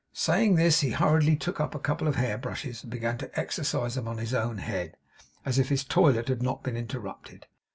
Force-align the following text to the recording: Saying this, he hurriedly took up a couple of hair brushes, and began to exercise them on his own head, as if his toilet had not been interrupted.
Saying 0.13 0.55
this, 0.55 0.79
he 0.79 0.93
hurriedly 0.93 1.35
took 1.35 1.59
up 1.59 1.75
a 1.75 1.79
couple 1.79 2.07
of 2.07 2.15
hair 2.15 2.35
brushes, 2.35 2.81
and 2.81 2.89
began 2.89 3.19
to 3.19 3.39
exercise 3.39 3.93
them 3.93 4.07
on 4.07 4.17
his 4.17 4.33
own 4.33 4.57
head, 4.57 4.97
as 5.45 5.59
if 5.59 5.69
his 5.69 5.83
toilet 5.83 6.27
had 6.27 6.41
not 6.41 6.63
been 6.63 6.75
interrupted. 6.75 7.45